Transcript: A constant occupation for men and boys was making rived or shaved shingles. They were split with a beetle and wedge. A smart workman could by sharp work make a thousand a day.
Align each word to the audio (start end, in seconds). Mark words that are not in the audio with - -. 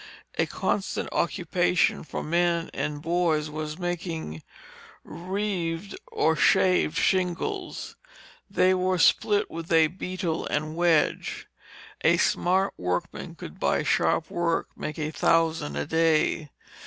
A 0.39 0.47
constant 0.47 1.09
occupation 1.11 2.03
for 2.03 2.23
men 2.23 2.71
and 2.73 3.03
boys 3.03 3.51
was 3.51 3.77
making 3.77 4.41
rived 5.03 5.95
or 6.07 6.35
shaved 6.35 6.97
shingles. 6.97 7.95
They 8.49 8.73
were 8.73 8.97
split 8.97 9.51
with 9.51 9.71
a 9.71 9.85
beetle 9.89 10.47
and 10.47 10.75
wedge. 10.75 11.45
A 12.03 12.17
smart 12.17 12.73
workman 12.77 13.35
could 13.35 13.59
by 13.59 13.83
sharp 13.83 14.31
work 14.31 14.69
make 14.75 14.97
a 14.97 15.11
thousand 15.11 15.75
a 15.75 15.85
day. 15.85 16.49